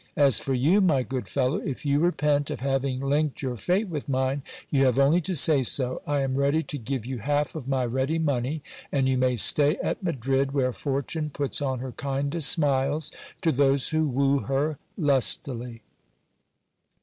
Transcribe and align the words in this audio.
As 0.17 0.39
for 0.39 0.55
you, 0.55 0.81
my 0.81 1.03
good 1.03 1.27
fellow, 1.27 1.57
if 1.57 1.85
you 1.85 1.99
repent 1.99 2.49
of 2.49 2.59
having 2.61 3.01
linked 3.01 3.43
your 3.43 3.55
fate 3.55 3.87
with 3.87 4.09
mine, 4.09 4.41
you 4.71 4.83
have 4.85 4.97
only 4.97 5.21
to 5.21 5.35
say 5.35 5.61
so: 5.61 6.01
I 6.07 6.21
am 6.21 6.37
ready 6.37 6.63
to 6.63 6.77
give 6.79 7.05
you 7.05 7.19
half 7.19 7.53
of 7.53 7.67
my 7.67 7.85
ready 7.85 8.17
money, 8.17 8.63
and 8.91 9.07
you 9.07 9.15
may 9.19 9.35
stay 9.35 9.75
at 9.75 10.01
Madrid, 10.01 10.53
where 10.53 10.73
fortune 10.73 11.29
puts 11.29 11.61
on 11.61 11.81
her 11.81 11.91
kindest 11.91 12.49
smiles 12.49 13.11
to 13.43 13.51
those 13.51 13.89
who 13.89 14.07
woo 14.07 14.39
her 14.39 14.79
lustily. 14.97 15.83